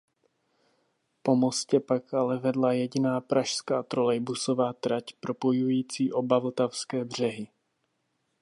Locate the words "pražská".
3.21-3.83